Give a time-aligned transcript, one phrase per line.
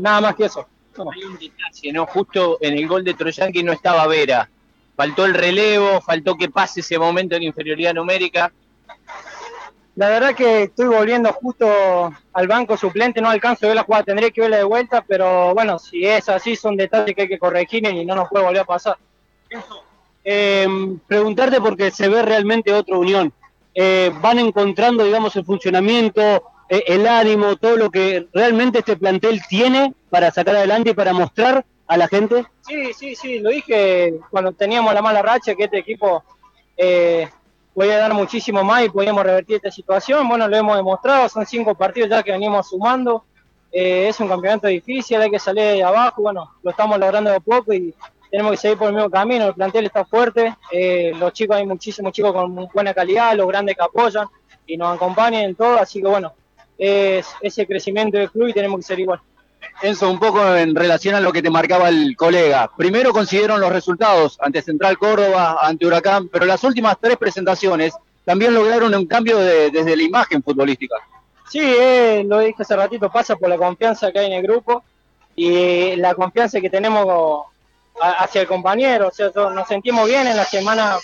[0.00, 0.66] Nada más que eso.
[0.96, 2.06] Hay un detalle, ¿no?
[2.06, 4.48] Justo en el gol de Troyanqui no estaba Vera.
[4.96, 8.52] Faltó el relevo, faltó que pase ese momento de inferioridad numérica.
[9.96, 14.04] La verdad que estoy volviendo justo al banco suplente, no alcanzo a ver la jugada,
[14.04, 17.38] tendría que verla de vuelta, pero bueno, si es así, son detalles que hay que
[17.38, 18.96] corregir y no nos puede volver a pasar.
[20.24, 20.66] Eh,
[21.06, 23.32] preguntarte porque se ve realmente otra unión.
[23.74, 29.92] Eh, van encontrando, digamos, el funcionamiento, el ánimo, todo lo que realmente este plantel tiene
[30.08, 32.46] para sacar adelante y para mostrar a la gente.
[32.60, 36.22] Sí, sí, sí, lo dije cuando teníamos la mala racha, que este equipo
[36.76, 37.28] eh,
[37.74, 40.28] podía dar muchísimo más y podíamos revertir esta situación.
[40.28, 43.24] Bueno, lo hemos demostrado, son cinco partidos ya que venimos sumando.
[43.72, 47.40] Eh, es un campeonato difícil, hay que salir de abajo, bueno, lo estamos logrando de
[47.40, 47.94] poco y
[48.30, 51.66] tenemos que seguir por el mismo camino, el plantel está fuerte, eh, los chicos, hay
[51.66, 54.26] muchísimos chicos con buena calidad, los grandes que apoyan
[54.66, 56.32] y nos acompañan en todo, así que bueno,
[56.82, 59.20] es ese crecimiento del club y tenemos que ser igual.
[59.82, 62.70] Enzo, un poco en relación a lo que te marcaba el colega.
[62.76, 67.92] Primero consiguieron los resultados ante Central Córdoba, ante Huracán, pero las últimas tres presentaciones
[68.24, 70.96] también lograron un cambio de- desde la imagen futbolística.
[71.50, 74.82] Sí, eh, lo dije hace ratito, pasa por la confianza que hay en el grupo
[75.36, 77.44] y la confianza que tenemos
[78.00, 79.08] hacia el compañero.
[79.08, 80.96] O sea, nos sentimos bien en la semana,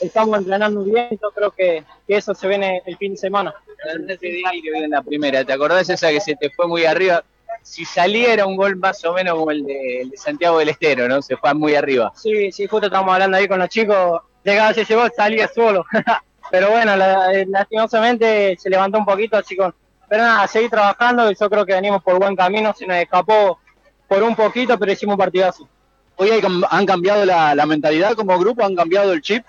[0.00, 3.54] estamos entrenando bien, yo creo que, que eso se ve en el fin de semana.
[3.94, 6.84] Antes de aire hoy en la primera, ¿te acordás esa que se te fue muy
[6.84, 7.24] arriba?
[7.62, 11.08] Si saliera un gol más o menos como el de, el de Santiago del Estero,
[11.08, 11.20] ¿no?
[11.22, 12.12] Se fue muy arriba.
[12.16, 15.84] Sí, sí, justo estamos hablando ahí con los chicos, llegaba ese gol, salía solo.
[16.50, 19.74] Pero bueno, la- eh, lastimosamente se levantó un poquito, así con...
[20.08, 23.60] Pero nada, seguir trabajando y yo creo que venimos por buen camino, se nos escapó
[24.08, 25.68] por un poquito, pero hicimos un partidazo.
[26.16, 29.44] Hoy hay han cambiado la, la mentalidad como grupo, han cambiado el chip.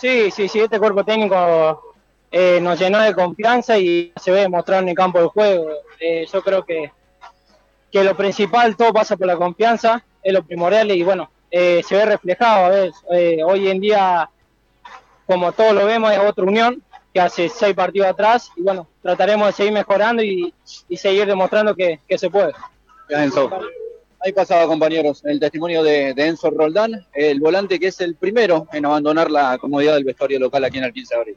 [0.00, 1.82] Sí, sí, sí, este cuerpo técnico
[2.30, 5.68] eh, nos llenó de confianza y se ve demostrado en el campo de juego.
[6.00, 6.92] Eh, yo creo que,
[7.90, 11.96] que lo principal, todo pasa por la confianza, es lo primordial y bueno, eh, se
[11.96, 12.66] ve reflejado.
[12.66, 14.28] a ver, eh, hoy en día,
[15.26, 19.46] como todos lo vemos, es otra unión que hace seis partidos atrás y bueno, trataremos
[19.48, 20.52] de seguir mejorando y,
[20.88, 22.52] y seguir demostrando que, que se puede.
[23.08, 23.50] Ya, Enzo.
[24.20, 28.66] Ahí pasaba, compañeros, el testimonio de, de Enzo Roldán, el volante que es el primero
[28.72, 31.36] en abandonar la comodidad del vestuario local aquí en el 15 de abril.